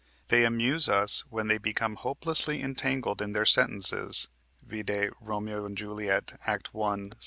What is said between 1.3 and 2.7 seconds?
they become hopelessly